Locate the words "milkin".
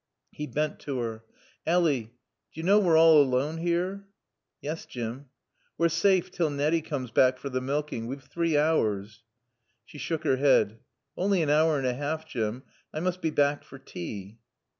7.59-8.07